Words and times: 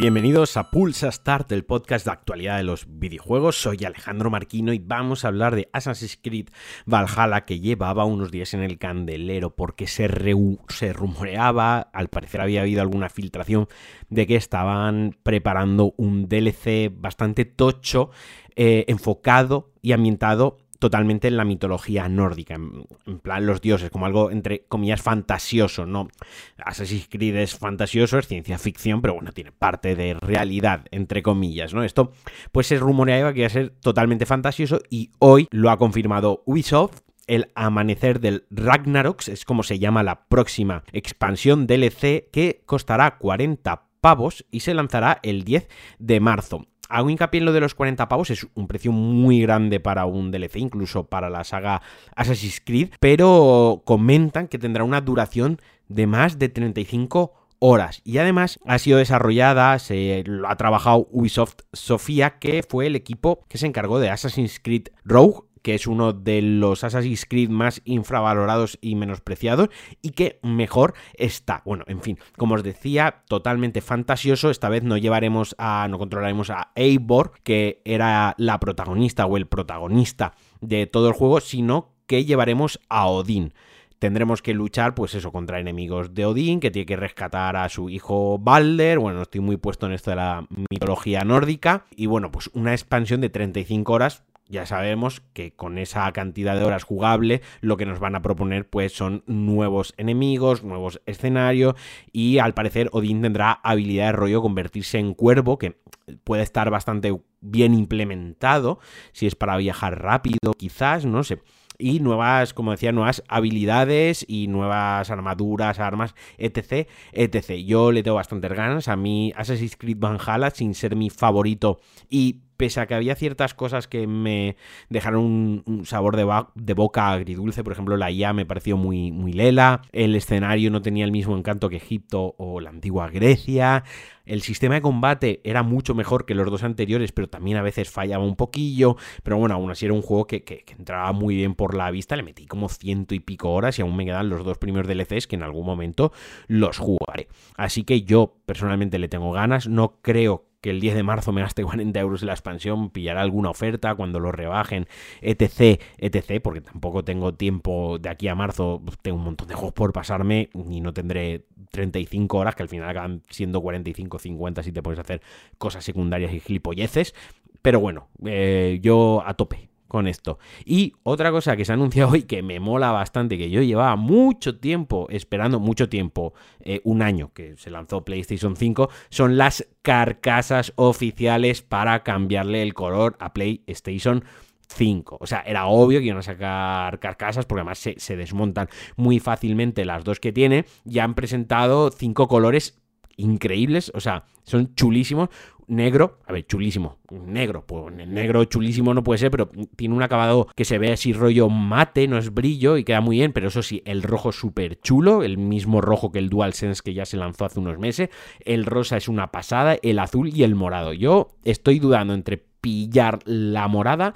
Bienvenidos 0.00 0.56
a 0.56 0.70
Pulsa 0.70 1.12
Start, 1.12 1.52
el 1.52 1.66
podcast 1.66 2.06
de 2.06 2.12
actualidad 2.12 2.56
de 2.56 2.62
los 2.62 2.86
videojuegos. 2.88 3.60
Soy 3.60 3.84
Alejandro 3.84 4.30
Marquino 4.30 4.72
y 4.72 4.78
vamos 4.78 5.26
a 5.26 5.28
hablar 5.28 5.54
de 5.54 5.68
Assassin's 5.74 6.18
Creed 6.22 6.48
Valhalla 6.86 7.44
que 7.44 7.60
llevaba 7.60 8.06
unos 8.06 8.30
días 8.30 8.54
en 8.54 8.62
el 8.62 8.78
candelero 8.78 9.54
porque 9.54 9.86
se, 9.86 10.08
rumoreaba, 10.08 11.80
al 11.80 12.08
parecer 12.08 12.40
había 12.40 12.62
habido 12.62 12.80
alguna 12.80 13.10
filtración 13.10 13.68
de 14.08 14.26
que 14.26 14.36
estaban 14.36 15.18
preparando 15.22 15.92
un 15.98 16.30
DLC 16.30 16.90
bastante 16.90 17.44
tocho, 17.44 18.10
eh, 18.56 18.86
enfocado 18.88 19.70
y 19.82 19.92
ambientado 19.92 20.56
totalmente 20.80 21.28
en 21.28 21.36
la 21.36 21.44
mitología 21.44 22.08
nórdica, 22.08 22.54
en, 22.54 23.18
plan 23.20 23.46
los 23.46 23.60
dioses, 23.60 23.90
como 23.90 24.06
algo 24.06 24.30
entre 24.30 24.64
comillas 24.64 25.00
fantasioso, 25.00 25.86
¿no? 25.86 26.08
Assassin's 26.56 27.06
Creed 27.08 27.36
es 27.36 27.54
fantasioso, 27.54 28.18
es 28.18 28.26
ciencia 28.26 28.58
ficción, 28.58 29.00
pero 29.00 29.14
bueno, 29.14 29.30
tiene 29.30 29.52
parte 29.52 29.94
de 29.94 30.14
realidad, 30.14 30.86
entre 30.90 31.22
comillas, 31.22 31.74
¿no? 31.74 31.84
Esto 31.84 32.12
pues 32.50 32.66
se 32.66 32.78
rumoreaba 32.78 33.32
que 33.32 33.40
iba 33.40 33.46
a 33.46 33.50
ser 33.50 33.70
totalmente 33.80 34.26
fantasioso 34.26 34.80
y 34.90 35.12
hoy 35.18 35.46
lo 35.50 35.70
ha 35.70 35.78
confirmado 35.78 36.42
Ubisoft, 36.46 37.02
el 37.26 37.52
amanecer 37.54 38.18
del 38.18 38.46
Ragnarok, 38.50 39.28
es 39.28 39.44
como 39.44 39.62
se 39.62 39.78
llama 39.78 40.02
la 40.02 40.24
próxima 40.24 40.82
expansión 40.92 41.66
DLC 41.66 42.30
que 42.32 42.62
costará 42.66 43.18
40 43.18 43.84
pavos 44.00 44.46
y 44.50 44.60
se 44.60 44.74
lanzará 44.74 45.20
el 45.22 45.44
10 45.44 45.68
de 45.98 46.20
marzo. 46.20 46.66
Hago 46.90 47.08
hincapié 47.10 47.38
en 47.38 47.46
lo 47.46 47.52
de 47.52 47.60
los 47.60 47.74
40 47.74 48.08
pavos, 48.08 48.30
es 48.30 48.46
un 48.54 48.66
precio 48.66 48.92
muy 48.92 49.40
grande 49.40 49.80
para 49.80 50.06
un 50.06 50.30
DLC, 50.30 50.56
incluso 50.56 51.04
para 51.04 51.30
la 51.30 51.44
saga 51.44 51.82
Assassin's 52.16 52.60
Creed, 52.64 52.90
pero 53.00 53.82
comentan 53.84 54.48
que 54.48 54.58
tendrá 54.58 54.84
una 54.84 55.00
duración 55.00 55.60
de 55.88 56.06
más 56.06 56.38
de 56.38 56.48
35 56.48 57.32
horas. 57.60 58.00
Y 58.04 58.18
además 58.18 58.58
ha 58.66 58.78
sido 58.78 58.98
desarrollada, 58.98 59.78
se 59.78 60.24
ha 60.46 60.56
trabajado 60.56 61.06
Ubisoft 61.12 61.60
Sofía, 61.72 62.38
que 62.38 62.64
fue 62.68 62.86
el 62.86 62.96
equipo 62.96 63.44
que 63.48 63.58
se 63.58 63.66
encargó 63.66 64.00
de 64.00 64.10
Assassin's 64.10 64.58
Creed 64.60 64.88
Rogue 65.04 65.42
que 65.62 65.74
es 65.74 65.86
uno 65.86 66.12
de 66.12 66.42
los 66.42 66.84
Assassin's 66.84 67.26
Creed 67.26 67.50
más 67.50 67.82
infravalorados 67.84 68.78
y 68.80 68.94
menospreciados 68.94 69.68
y 70.02 70.10
que 70.10 70.38
mejor 70.42 70.94
está. 71.14 71.62
Bueno, 71.64 71.84
en 71.86 72.00
fin, 72.00 72.18
como 72.36 72.54
os 72.54 72.62
decía, 72.62 73.22
totalmente 73.28 73.80
fantasioso. 73.80 74.50
Esta 74.50 74.68
vez 74.68 74.82
no 74.82 74.96
llevaremos 74.96 75.54
a, 75.58 75.86
no 75.90 75.98
controlaremos 75.98 76.50
a 76.50 76.72
Eivor, 76.74 77.32
que 77.42 77.82
era 77.84 78.34
la 78.38 78.60
protagonista 78.60 79.26
o 79.26 79.36
el 79.36 79.46
protagonista 79.46 80.34
de 80.60 80.86
todo 80.86 81.08
el 81.08 81.14
juego, 81.14 81.40
sino 81.40 81.92
que 82.06 82.24
llevaremos 82.24 82.80
a 82.88 83.06
Odín 83.06 83.52
tendremos 84.00 84.40
que 84.40 84.54
luchar, 84.54 84.94
pues 84.94 85.14
eso, 85.14 85.30
contra 85.30 85.60
enemigos 85.60 86.14
de 86.14 86.24
Odín, 86.24 86.58
que 86.58 86.70
tiene 86.70 86.86
que 86.86 86.96
rescatar 86.96 87.56
a 87.56 87.68
su 87.68 87.90
hijo 87.90 88.38
Balder. 88.38 88.98
Bueno, 88.98 89.22
estoy 89.22 89.42
muy 89.42 89.58
puesto 89.58 89.86
en 89.86 89.92
esto 89.92 90.10
de 90.10 90.16
la 90.16 90.46
mitología 90.70 91.22
nórdica. 91.22 91.84
Y 91.94 92.06
bueno, 92.06 92.32
pues 92.32 92.50
una 92.54 92.72
expansión 92.72 93.20
de 93.20 93.28
35 93.28 93.92
horas 93.92 94.24
ya 94.50 94.66
sabemos 94.66 95.22
que 95.32 95.52
con 95.52 95.78
esa 95.78 96.10
cantidad 96.12 96.56
de 96.58 96.64
horas 96.64 96.82
jugable 96.82 97.40
lo 97.60 97.76
que 97.76 97.86
nos 97.86 98.00
van 98.00 98.16
a 98.16 98.22
proponer 98.22 98.68
pues 98.68 98.92
son 98.92 99.22
nuevos 99.26 99.94
enemigos, 99.96 100.64
nuevos 100.64 101.00
escenarios 101.06 101.74
y 102.12 102.38
al 102.38 102.52
parecer 102.52 102.90
Odín 102.92 103.22
tendrá 103.22 103.52
habilidad 103.62 104.06
de 104.06 104.12
rollo 104.12 104.42
convertirse 104.42 104.98
en 104.98 105.14
cuervo 105.14 105.56
que 105.56 105.78
puede 106.24 106.42
estar 106.42 106.68
bastante 106.70 107.16
bien 107.40 107.74
implementado 107.74 108.80
si 109.12 109.26
es 109.26 109.36
para 109.36 109.56
viajar 109.56 110.02
rápido 110.02 110.52
quizás, 110.58 111.06
no 111.06 111.22
sé 111.22 111.40
y 111.80 112.00
nuevas, 112.00 112.52
como 112.52 112.72
decía, 112.72 112.92
nuevas 112.92 113.24
habilidades 113.26 114.24
y 114.28 114.48
nuevas 114.48 115.10
armaduras, 115.10 115.80
armas, 115.80 116.14
etc, 116.36 116.86
etc. 117.12 117.52
Yo 117.64 117.90
le 117.90 118.02
tengo 118.02 118.16
bastantes 118.16 118.52
ganas. 118.52 118.88
A 118.88 118.96
mí 118.96 119.32
Assassin's 119.34 119.76
Creed 119.76 119.96
Valhalla, 119.98 120.50
sin 120.50 120.74
ser 120.74 120.94
mi 120.94 121.08
favorito 121.10 121.80
y 122.08 122.42
pese 122.60 122.78
a 122.78 122.86
que 122.86 122.94
había 122.94 123.14
ciertas 123.14 123.54
cosas 123.54 123.88
que 123.88 124.06
me 124.06 124.54
dejaron 124.90 125.62
un, 125.64 125.86
sabor 125.86 126.14
de, 126.14 126.74
boca 126.74 127.10
agridulce, 127.10 127.64
por 127.64 127.72
ejemplo, 127.72 127.96
la 127.96 128.10
IA 128.10 128.34
me 128.34 128.44
pareció 128.44 128.76
muy, 128.76 129.12
muy 129.12 129.32
lela, 129.32 129.80
el 129.92 130.14
escenario 130.14 130.70
no 130.70 130.82
tenía 130.82 131.06
el 131.06 131.10
mismo 131.10 131.38
encanto 131.38 131.70
que 131.70 131.76
Egipto 131.76 132.34
o 132.36 132.60
la 132.60 132.68
antigua 132.68 133.08
Grecia, 133.08 133.84
el 134.26 134.42
sistema 134.42 134.74
de 134.74 134.82
combate 134.82 135.40
era 135.42 135.62
mucho 135.62 135.94
mejor 135.94 136.26
que 136.26 136.34
los 136.34 136.50
dos 136.50 136.62
anteriores, 136.62 137.12
pero 137.12 137.30
también 137.30 137.56
a 137.56 137.62
veces 137.62 137.88
fallaba 137.88 138.24
un 138.24 138.36
poquillo, 138.36 138.96
pero 139.22 139.38
bueno, 139.38 139.54
aún 139.54 139.70
así 139.70 139.86
era 139.86 139.94
un 139.94 140.02
juego 140.02 140.26
que, 140.26 140.44
que 140.44 140.62
entraba 140.78 141.12
muy 141.12 141.36
bien 141.36 141.54
por 141.54 141.74
la 141.74 141.90
vista, 141.90 142.14
le 142.14 142.22
metí 142.22 142.44
como 142.44 142.68
ciento 142.68 143.14
y 143.14 143.20
pico 143.20 143.50
horas 143.52 143.78
y 143.78 143.82
aún 143.82 143.96
me 143.96 144.04
quedan 144.04 144.28
los 144.28 144.44
dos 144.44 144.58
primeros 144.58 144.86
DLCs 144.86 145.26
que 145.26 145.36
en 145.36 145.44
algún 145.44 145.64
momento 145.64 146.12
los 146.46 146.76
jugaré. 146.76 147.28
Así 147.56 147.84
que 147.84 148.02
yo 148.02 148.36
personalmente 148.44 148.98
le 148.98 149.08
tengo 149.08 149.32
ganas, 149.32 149.66
no 149.66 149.96
creo 150.02 150.49
que 150.60 150.70
el 150.70 150.80
10 150.80 150.94
de 150.94 151.02
marzo 151.02 151.32
me 151.32 151.40
gaste 151.40 151.64
40 151.64 151.98
euros 152.00 152.22
en 152.22 152.26
la 152.26 152.34
expansión, 152.34 152.90
pillará 152.90 153.22
alguna 153.22 153.50
oferta 153.50 153.94
cuando 153.94 154.20
lo 154.20 154.32
rebajen, 154.32 154.86
etc, 155.20 155.80
etc, 155.98 156.40
porque 156.42 156.60
tampoco 156.60 157.04
tengo 157.04 157.34
tiempo 157.34 157.98
de 157.98 158.08
aquí 158.08 158.28
a 158.28 158.34
marzo, 158.34 158.82
tengo 159.02 159.18
un 159.18 159.24
montón 159.24 159.48
de 159.48 159.54
juegos 159.54 159.74
por 159.74 159.92
pasarme 159.92 160.50
y 160.54 160.80
no 160.80 160.92
tendré 160.92 161.46
35 161.70 162.38
horas, 162.38 162.54
que 162.54 162.62
al 162.62 162.68
final 162.68 162.88
acaban 162.88 163.22
siendo 163.30 163.60
45, 163.60 164.18
50 164.18 164.62
si 164.62 164.72
te 164.72 164.82
puedes 164.82 164.98
hacer 164.98 165.22
cosas 165.58 165.84
secundarias 165.84 166.32
y 166.32 166.40
gilipolleces. 166.40 167.14
Pero 167.62 167.80
bueno, 167.80 168.08
eh, 168.24 168.78
yo 168.82 169.22
a 169.26 169.34
tope, 169.34 169.69
con 169.90 170.06
esto. 170.06 170.38
Y 170.64 170.94
otra 171.02 171.30
cosa 171.30 171.56
que 171.56 171.66
se 171.66 171.72
ha 171.72 171.74
anunciado 171.74 172.12
hoy 172.12 172.22
que 172.22 172.42
me 172.42 172.60
mola 172.60 172.92
bastante, 172.92 173.36
que 173.36 173.50
yo 173.50 173.60
llevaba 173.60 173.96
mucho 173.96 174.58
tiempo 174.58 175.06
esperando, 175.10 175.60
mucho 175.60 175.90
tiempo, 175.90 176.32
eh, 176.60 176.80
un 176.84 177.02
año 177.02 177.32
que 177.34 177.56
se 177.58 177.70
lanzó 177.70 178.04
PlayStation 178.04 178.56
5, 178.56 178.88
son 179.10 179.36
las 179.36 179.66
carcasas 179.82 180.72
oficiales 180.76 181.60
para 181.60 182.02
cambiarle 182.02 182.62
el 182.62 182.72
color 182.72 183.16
a 183.18 183.34
PlayStation 183.34 184.24
5. 184.68 185.18
O 185.20 185.26
sea, 185.26 185.40
era 185.40 185.66
obvio 185.66 185.98
que 185.98 186.06
iban 186.06 186.18
a 186.18 186.22
sacar 186.22 187.00
carcasas 187.00 187.44
porque 187.44 187.60
además 187.60 187.78
se, 187.78 187.98
se, 187.98 188.16
desmontan 188.16 188.68
muy 188.96 189.18
fácilmente 189.18 189.84
las 189.84 190.04
dos 190.04 190.20
que 190.20 190.32
tiene. 190.32 190.64
Ya 190.84 191.02
han 191.02 191.14
presentado 191.14 191.90
cinco 191.90 192.28
colores 192.28 192.80
increíbles, 193.16 193.90
o 193.94 194.00
sea, 194.00 194.24
son 194.44 194.74
chulísimos 194.74 195.28
negro, 195.70 196.18
a 196.26 196.32
ver, 196.32 196.46
chulísimo, 196.46 196.98
negro, 197.10 197.64
pues 197.64 197.94
negro 197.94 198.44
chulísimo 198.44 198.92
no 198.92 199.04
puede 199.04 199.18
ser, 199.18 199.30
pero 199.30 199.48
tiene 199.76 199.94
un 199.94 200.02
acabado 200.02 200.48
que 200.56 200.64
se 200.64 200.78
ve 200.78 200.92
así 200.92 201.12
rollo 201.12 201.48
mate, 201.48 202.08
no 202.08 202.18
es 202.18 202.34
brillo 202.34 202.76
y 202.76 202.84
queda 202.84 203.00
muy 203.00 203.18
bien, 203.18 203.32
pero 203.32 203.48
eso 203.48 203.62
sí, 203.62 203.80
el 203.86 204.02
rojo 204.02 204.32
súper 204.32 204.80
chulo, 204.80 205.22
el 205.22 205.38
mismo 205.38 205.80
rojo 205.80 206.10
que 206.10 206.18
el 206.18 206.28
DualSense 206.28 206.82
que 206.84 206.92
ya 206.92 207.06
se 207.06 207.16
lanzó 207.16 207.44
hace 207.44 207.60
unos 207.60 207.78
meses, 207.78 208.10
el 208.44 208.66
rosa 208.66 208.96
es 208.96 209.08
una 209.08 209.28
pasada, 209.28 209.76
el 209.82 210.00
azul 210.00 210.30
y 210.34 210.42
el 210.42 210.56
morado. 210.56 210.92
Yo 210.92 211.36
estoy 211.44 211.78
dudando 211.78 212.14
entre 212.14 212.36
pillar 212.36 213.20
la 213.24 213.68
morada 213.68 214.14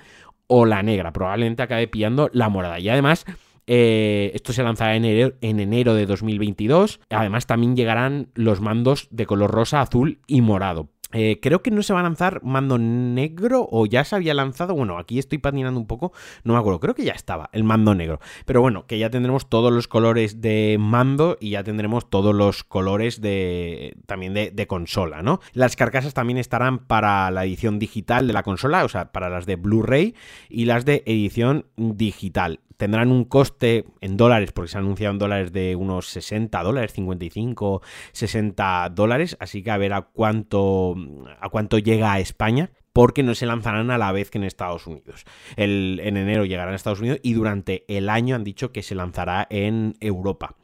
o 0.48 0.66
la 0.66 0.82
negra, 0.82 1.12
probablemente 1.12 1.62
acabe 1.62 1.86
pillando 1.88 2.28
la 2.32 2.48
morada 2.48 2.78
y 2.78 2.88
además... 2.88 3.24
Eh, 3.66 4.30
esto 4.34 4.52
se 4.52 4.62
lanzará 4.62 4.94
en 4.94 5.06
enero, 5.06 5.36
en 5.40 5.58
enero 5.58 5.94
de 5.94 6.04
2022. 6.04 7.00
Además, 7.08 7.46
también 7.46 7.74
llegarán 7.74 8.28
los 8.34 8.60
mandos 8.60 9.08
de 9.10 9.24
color 9.24 9.50
rosa, 9.52 9.80
azul 9.80 10.18
y 10.26 10.42
morado. 10.42 10.90
Eh, 11.14 11.38
creo 11.40 11.62
que 11.62 11.70
no 11.70 11.82
se 11.82 11.92
va 11.92 12.00
a 12.00 12.02
lanzar 12.02 12.42
mando 12.42 12.76
negro 12.76 13.66
o 13.70 13.86
ya 13.86 14.04
se 14.04 14.16
había 14.16 14.34
lanzado. 14.34 14.74
Bueno, 14.74 14.98
aquí 14.98 15.18
estoy 15.18 15.38
patinando 15.38 15.78
un 15.78 15.86
poco, 15.86 16.12
no 16.42 16.54
me 16.54 16.58
acuerdo. 16.58 16.80
Creo 16.80 16.94
que 16.94 17.04
ya 17.04 17.12
estaba 17.12 17.48
el 17.52 17.64
mando 17.64 17.94
negro. 17.94 18.20
Pero 18.44 18.60
bueno, 18.60 18.86
que 18.86 18.98
ya 18.98 19.10
tendremos 19.10 19.48
todos 19.48 19.72
los 19.72 19.88
colores 19.88 20.40
de 20.40 20.76
mando 20.78 21.38
y 21.40 21.50
ya 21.50 21.64
tendremos 21.64 22.10
todos 22.10 22.34
los 22.34 22.64
colores 22.64 23.20
de 23.20 23.96
también 24.06 24.34
de, 24.34 24.50
de 24.50 24.66
consola, 24.66 25.22
¿no? 25.22 25.40
Las 25.52 25.76
carcasas 25.76 26.14
también 26.14 26.38
estarán 26.38 26.80
para 26.80 27.30
la 27.30 27.44
edición 27.44 27.78
digital 27.78 28.26
de 28.26 28.32
la 28.32 28.42
consola, 28.42 28.84
o 28.84 28.88
sea, 28.88 29.12
para 29.12 29.30
las 29.30 29.46
de 29.46 29.56
Blu-ray 29.56 30.14
y 30.48 30.64
las 30.64 30.84
de 30.84 31.02
edición 31.06 31.66
digital 31.76 32.60
tendrán 32.76 33.10
un 33.10 33.24
coste 33.24 33.84
en 34.00 34.16
dólares, 34.16 34.52
porque 34.52 34.70
se 34.70 34.76
ha 34.76 34.80
anunciado 34.80 35.12
en 35.12 35.18
dólares 35.18 35.52
de 35.52 35.76
unos 35.76 36.08
60 36.08 36.62
dólares, 36.62 36.92
55, 36.92 37.82
60 38.12 38.90
dólares, 38.90 39.36
así 39.40 39.62
que 39.62 39.70
a 39.70 39.78
ver 39.78 39.92
a 39.92 40.02
cuánto, 40.02 40.94
a 41.40 41.48
cuánto 41.48 41.78
llega 41.78 42.12
a 42.12 42.20
España 42.20 42.70
porque 42.92 43.24
no 43.24 43.34
se 43.34 43.46
lanzarán 43.46 43.90
a 43.90 43.98
la 43.98 44.12
vez 44.12 44.30
que 44.30 44.38
en 44.38 44.44
Estados 44.44 44.86
Unidos. 44.86 45.24
El, 45.56 46.00
en 46.02 46.16
enero 46.16 46.44
llegarán 46.44 46.72
a 46.72 46.76
Estados 46.76 47.00
Unidos 47.00 47.18
y 47.22 47.32
durante 47.32 47.84
el 47.88 48.08
año 48.08 48.36
han 48.36 48.44
dicho 48.44 48.70
que 48.70 48.82
se 48.82 48.94
lanzará 48.94 49.46
en 49.50 49.96
Europa. 50.00 50.56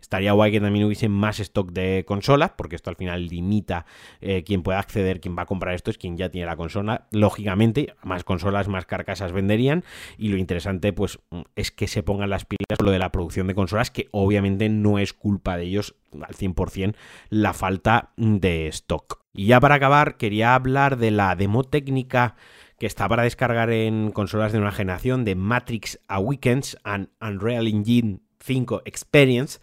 Estaría 0.00 0.32
guay 0.32 0.52
que 0.52 0.60
también 0.60 0.84
hubiese 0.84 1.08
más 1.08 1.40
stock 1.40 1.72
de 1.72 2.04
consolas, 2.06 2.52
porque 2.56 2.76
esto 2.76 2.90
al 2.90 2.96
final 2.96 3.26
limita 3.26 3.86
eh, 4.20 4.42
quien 4.44 4.62
pueda 4.62 4.78
acceder, 4.78 5.20
quien 5.20 5.36
va 5.36 5.42
a 5.42 5.46
comprar 5.46 5.74
esto 5.74 5.90
es 5.90 5.98
quien 5.98 6.16
ya 6.16 6.30
tiene 6.30 6.46
la 6.46 6.56
consola. 6.56 7.06
Lógicamente, 7.10 7.94
más 8.02 8.24
consolas, 8.24 8.68
más 8.68 8.86
carcasas 8.86 9.32
venderían. 9.32 9.84
Y 10.18 10.28
lo 10.28 10.36
interesante, 10.36 10.92
pues, 10.92 11.18
es 11.56 11.70
que 11.70 11.86
se 11.86 12.02
pongan 12.02 12.30
las 12.30 12.44
pilas 12.44 12.80
lo 12.82 12.90
de 12.90 12.98
la 12.98 13.12
producción 13.12 13.46
de 13.46 13.54
consolas, 13.54 13.90
que 13.90 14.08
obviamente 14.10 14.68
no 14.68 14.98
es 14.98 15.12
culpa 15.12 15.56
de 15.56 15.64
ellos 15.64 15.94
al 16.12 16.34
100% 16.34 16.94
la 17.28 17.52
falta 17.52 18.12
de 18.16 18.68
stock. 18.68 19.20
Y 19.32 19.46
ya 19.46 19.60
para 19.60 19.76
acabar, 19.76 20.16
quería 20.16 20.54
hablar 20.54 20.96
de 20.96 21.10
la 21.10 21.36
demo 21.36 21.64
técnica 21.64 22.36
que 22.78 22.86
está 22.86 23.08
para 23.08 23.24
descargar 23.24 23.70
en 23.70 24.10
consolas 24.10 24.52
de 24.52 24.58
una 24.58 24.72
generación 24.72 25.24
de 25.24 25.34
Matrix 25.34 26.00
Awakens 26.08 26.78
and 26.82 27.10
Unreal 27.20 27.68
Engine 27.68 28.20
5 28.40 28.82
Experience 28.86 29.60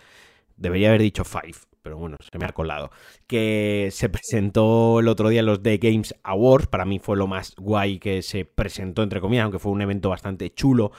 Debería 0.57 0.89
haber 0.89 1.01
dicho 1.01 1.23
Five, 1.23 1.55
pero 1.81 1.97
bueno, 1.97 2.17
se 2.19 2.37
me 2.37 2.45
ha 2.45 2.49
colado. 2.49 2.91
Que 3.27 3.89
se 3.91 4.09
presentó 4.09 4.99
el 4.99 5.07
otro 5.07 5.29
día 5.29 5.41
los 5.43 5.63
The 5.63 5.77
Games 5.77 6.15
Awards. 6.23 6.67
Para 6.67 6.85
mí 6.85 6.99
fue 6.99 7.15
lo 7.15 7.27
más 7.27 7.55
guay 7.57 7.99
que 7.99 8.21
se 8.21 8.45
presentó, 8.45 9.03
entre 9.03 9.21
comillas, 9.21 9.43
aunque 9.43 9.59
fue 9.59 9.71
un 9.71 9.81
evento 9.81 10.09
bastante 10.09 10.53
chulo 10.53 10.91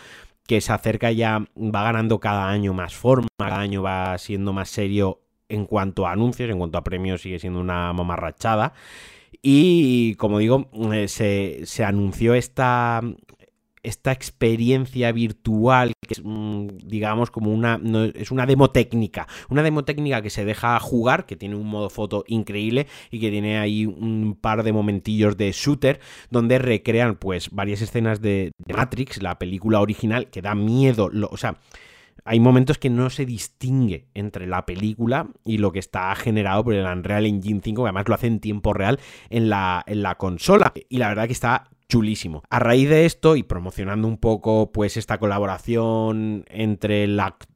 que 0.48 0.62
se 0.62 0.72
acerca 0.72 1.12
ya, 1.12 1.44
va 1.56 1.82
ganando 1.82 2.20
cada 2.20 2.48
año 2.48 2.72
más 2.72 2.94
forma, 2.96 3.28
cada 3.38 3.58
año 3.60 3.82
va 3.82 4.16
siendo 4.16 4.54
más 4.54 4.70
serio 4.70 5.20
en 5.50 5.66
cuanto 5.66 6.06
a 6.06 6.12
anuncios, 6.12 6.48
en 6.48 6.56
cuanto 6.56 6.78
a 6.78 6.84
premios 6.84 7.20
sigue 7.20 7.38
siendo 7.38 7.60
una 7.60 7.92
mamarrachada. 7.92 8.72
Y 9.42 10.14
como 10.14 10.38
digo, 10.38 10.70
eh, 10.92 11.06
se, 11.06 11.60
se, 11.64 11.84
anunció 11.84 12.32
esta, 12.32 13.02
esta 13.82 14.12
experiencia 14.12 15.12
virtual 15.12 15.92
que 16.06 16.14
es 16.14 16.22
mm, 16.24 16.68
digamos 16.84 17.30
como 17.30 17.52
una 17.52 17.80
es 18.14 18.30
una 18.30 18.46
demo 18.46 18.70
técnica 18.70 19.26
una 19.48 19.62
demo 19.62 19.84
técnica 19.84 20.22
que 20.22 20.30
se 20.30 20.44
deja 20.44 20.78
jugar 20.80 21.26
que 21.26 21.36
tiene 21.36 21.56
un 21.56 21.66
modo 21.66 21.90
foto 21.90 22.24
increíble 22.26 22.86
y 23.10 23.20
que 23.20 23.30
tiene 23.30 23.58
ahí 23.58 23.86
un 23.86 24.38
par 24.40 24.62
de 24.62 24.72
momentillos 24.72 25.36
de 25.36 25.52
shooter 25.52 26.00
donde 26.30 26.58
recrean 26.58 27.16
pues 27.16 27.50
varias 27.50 27.82
escenas 27.82 28.20
de, 28.20 28.52
Matrix 28.66 29.22
la 29.22 29.38
película 29.38 29.80
original 29.80 30.28
que 30.30 30.42
da 30.42 30.54
miedo 30.54 31.10
o 31.30 31.36
sea 31.36 31.58
hay 32.28 32.40
momentos 32.40 32.76
que 32.76 32.90
no 32.90 33.08
se 33.08 33.24
distingue 33.24 34.08
entre 34.12 34.46
la 34.46 34.66
película 34.66 35.28
y 35.44 35.56
lo 35.56 35.72
que 35.72 35.78
está 35.78 36.14
generado 36.14 36.62
por 36.62 36.74
el 36.74 36.84
Unreal 36.84 37.24
Engine 37.24 37.62
5, 37.64 37.82
que 37.82 37.86
además 37.86 38.04
lo 38.06 38.14
hace 38.14 38.26
en 38.26 38.40
tiempo 38.40 38.74
real 38.74 39.00
en 39.30 39.48
la, 39.48 39.82
en 39.86 40.02
la 40.02 40.16
consola. 40.16 40.74
Y 40.90 40.98
la 40.98 41.08
verdad 41.08 41.26
que 41.26 41.32
está 41.32 41.70
chulísimo. 41.88 42.42
A 42.50 42.58
raíz 42.58 42.88
de 42.88 43.06
esto 43.06 43.36
y 43.36 43.42
promocionando 43.42 44.06
un 44.06 44.18
poco 44.18 44.70
pues 44.72 44.96
esta 44.96 45.18
colaboración 45.18 46.44
entre, 46.48 47.08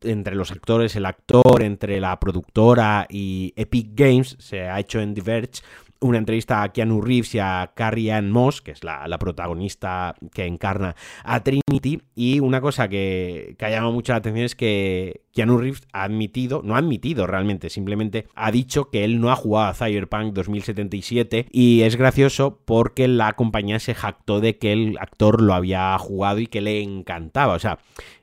entre 0.03 0.35
los 0.35 0.51
actores, 0.51 0.97
el 0.97 1.07
actor, 1.07 1.63
entre 1.63 2.01
la 2.01 2.19
productora 2.19 3.07
y 3.09 3.53
Epic 3.57 3.91
Games, 3.95 4.37
se 4.39 4.63
ha 4.69 4.81
hecho 4.81 5.01
en 5.01 5.15
Diverge 5.15 5.63
una 6.03 6.19
entrevista 6.19 6.63
a 6.63 6.73
Keanu 6.73 7.01
Reeves 7.01 7.35
y 7.35 7.39
a 7.39 7.73
Carrie 7.75 8.13
Ann 8.13 8.31
Moss, 8.31 8.61
que 8.61 8.73
es 8.73 8.85
la, 8.85 9.19
protagonista 9.19 10.15
que 10.35 10.47
encarna 10.47 10.97
a 11.25 11.43
Trinity. 11.43 12.03
Y 12.15 12.41
una 12.41 12.61
cosa 12.61 12.89
que, 12.89 13.55
que 13.59 13.65
ha 13.65 13.71
llamado 13.71 13.93
mucho 13.93 14.13
la 14.13 14.19
atención 14.19 14.45
es 14.45 14.55
que 14.55 15.23
Keanu 15.33 15.59
Reeves 15.59 15.83
ha 15.93 16.05
admitido, 16.05 16.63
no 16.65 16.75
ha 16.75 16.79
admitido 16.79 17.27
realmente, 17.27 17.71
simplemente 17.71 18.27
ha 18.35 18.51
dicho 18.51 18.91
que 18.91 19.05
él 19.05 19.21
no 19.21 19.31
ha 19.31 19.37
jugado 19.37 19.71
a 19.71 19.75
Cyberpunk 19.75 20.35
2077. 20.35 21.47
Y 21.51 21.83
es 21.83 21.97
gracioso 21.97 22.61
porque 22.65 23.09
la 23.09 23.33
compañía 23.35 23.79
se 23.79 23.95
jactó 23.95 24.41
de 24.41 24.59
que 24.59 24.73
el 24.73 24.99
actor 24.99 25.41
lo 25.41 25.55
había 25.55 25.97
jugado 25.99 26.41
y 26.41 26.47
que 26.47 26.61
le 26.61 26.83
encantaba. 26.83 27.55
O 27.55 27.59
sea, 27.59 27.79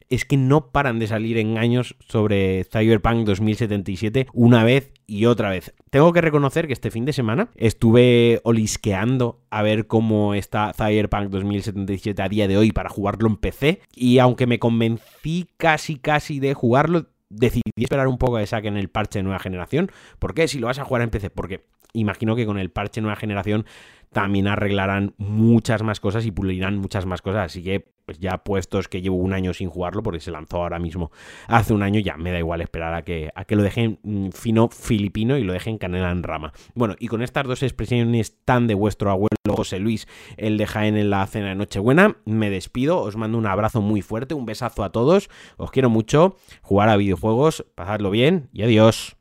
es 0.09 0.25
que 0.25 0.37
no 0.37 0.71
paran 0.71 0.99
de 0.99 1.07
salir 1.07 1.37
engaños 1.37 1.95
sobre 1.99 2.63
Cyberpunk 2.65 3.25
2077 3.25 4.27
una 4.33 4.63
vez 4.63 4.91
y 5.05 5.25
otra 5.25 5.49
vez. 5.49 5.73
Tengo 5.89 6.13
que 6.13 6.21
reconocer 6.21 6.67
que 6.67 6.73
este 6.73 6.91
fin 6.91 7.05
de 7.05 7.13
semana 7.13 7.49
estuve 7.55 8.41
olisqueando 8.43 9.41
a 9.49 9.61
ver 9.61 9.87
cómo 9.87 10.33
está 10.33 10.73
Cyberpunk 10.73 11.29
2077 11.29 12.21
a 12.21 12.29
día 12.29 12.47
de 12.47 12.57
hoy 12.57 12.71
para 12.71 12.89
jugarlo 12.89 13.27
en 13.27 13.37
PC 13.37 13.81
y 13.95 14.19
aunque 14.19 14.47
me 14.47 14.59
convencí 14.59 15.47
casi 15.57 15.97
casi 15.97 16.39
de 16.39 16.53
jugarlo, 16.53 17.07
decidí 17.29 17.61
esperar 17.77 18.07
un 18.07 18.17
poco 18.17 18.37
a 18.37 18.41
que 18.41 18.47
saquen 18.47 18.77
el 18.77 18.89
parche 18.89 19.19
de 19.19 19.23
nueva 19.23 19.39
generación. 19.39 19.91
¿Por 20.17 20.33
qué? 20.33 20.47
Si 20.47 20.59
lo 20.59 20.67
vas 20.67 20.79
a 20.79 20.85
jugar 20.85 21.03
en 21.03 21.11
PC, 21.11 21.29
porque 21.29 21.65
imagino 21.93 22.35
que 22.35 22.45
con 22.45 22.57
el 22.59 22.69
parche 22.69 23.01
nueva 23.01 23.15
generación 23.15 23.65
también 24.11 24.47
arreglarán 24.47 25.13
muchas 25.17 25.83
más 25.83 25.99
cosas 25.99 26.25
y 26.25 26.31
pulirán 26.31 26.77
muchas 26.77 27.05
más 27.05 27.21
cosas. 27.21 27.45
Así 27.45 27.63
que, 27.63 27.85
pues 28.05 28.17
ya 28.19 28.39
puestos 28.39 28.87
que 28.87 29.01
llevo 29.01 29.17
un 29.17 29.33
año 29.33 29.53
sin 29.53 29.69
jugarlo, 29.69 30.01
porque 30.01 30.19
se 30.19 30.31
lanzó 30.31 30.57
ahora 30.57 30.79
mismo 30.79 31.11
hace 31.47 31.73
un 31.73 31.83
año, 31.83 31.99
ya 31.99 32.17
me 32.17 32.31
da 32.31 32.39
igual 32.39 32.61
esperar 32.61 32.93
a 32.95 33.03
que, 33.03 33.29
a 33.35 33.45
que 33.45 33.55
lo 33.55 33.61
dejen 33.61 33.99
mm, 34.01 34.29
fino 34.29 34.69
filipino 34.69 35.37
y 35.37 35.43
lo 35.43 35.53
dejen 35.53 35.77
canela 35.77 36.11
en 36.11 36.23
rama. 36.23 36.53
Bueno, 36.73 36.95
y 36.99 37.07
con 37.07 37.21
estas 37.21 37.45
dos 37.45 37.61
expresiones 37.61 38.43
tan 38.45 38.65
de 38.65 38.73
vuestro 38.73 39.11
abuelo 39.11 39.29
José 39.47 39.79
Luis, 39.79 40.07
el 40.37 40.57
de 40.57 40.65
Jaén 40.65 40.97
en 40.97 41.09
la 41.11 41.25
cena 41.27 41.49
de 41.49 41.55
Nochebuena, 41.55 42.17
me 42.25 42.49
despido, 42.49 42.99
os 43.01 43.15
mando 43.15 43.37
un 43.37 43.45
abrazo 43.45 43.81
muy 43.81 44.01
fuerte, 44.01 44.33
un 44.33 44.45
besazo 44.45 44.83
a 44.83 44.91
todos, 44.91 45.29
os 45.57 45.69
quiero 45.69 45.89
mucho, 45.89 46.35
jugar 46.61 46.89
a 46.89 46.97
videojuegos, 46.97 47.65
pasadlo 47.75 48.09
bien 48.09 48.49
y 48.53 48.63
adiós. 48.63 49.17